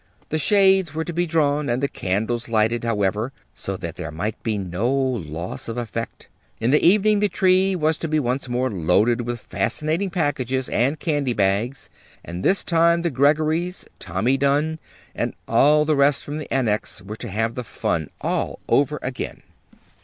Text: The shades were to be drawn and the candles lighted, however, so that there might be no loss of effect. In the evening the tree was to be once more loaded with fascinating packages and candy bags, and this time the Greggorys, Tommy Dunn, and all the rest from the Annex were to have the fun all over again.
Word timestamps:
The 0.29 0.39
shades 0.39 0.95
were 0.95 1.03
to 1.05 1.13
be 1.13 1.27
drawn 1.27 1.69
and 1.69 1.79
the 1.79 1.87
candles 1.87 2.49
lighted, 2.49 2.83
however, 2.83 3.31
so 3.53 3.77
that 3.77 3.97
there 3.97 4.09
might 4.09 4.41
be 4.41 4.57
no 4.57 4.91
loss 4.91 5.67
of 5.67 5.77
effect. 5.77 6.27
In 6.59 6.71
the 6.71 6.83
evening 6.83 7.19
the 7.19 7.29
tree 7.29 7.75
was 7.75 7.99
to 7.99 8.07
be 8.07 8.19
once 8.19 8.49
more 8.49 8.71
loaded 8.71 9.21
with 9.27 9.39
fascinating 9.39 10.09
packages 10.09 10.67
and 10.69 10.99
candy 10.99 11.33
bags, 11.33 11.87
and 12.25 12.43
this 12.43 12.63
time 12.63 13.03
the 13.03 13.11
Greggorys, 13.11 13.85
Tommy 13.99 14.37
Dunn, 14.39 14.79
and 15.13 15.35
all 15.47 15.85
the 15.85 15.95
rest 15.95 16.23
from 16.23 16.39
the 16.39 16.51
Annex 16.51 17.03
were 17.03 17.17
to 17.17 17.29
have 17.29 17.53
the 17.53 17.63
fun 17.63 18.09
all 18.21 18.59
over 18.67 18.97
again. 19.03 19.43